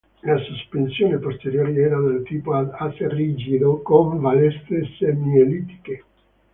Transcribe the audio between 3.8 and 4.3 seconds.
con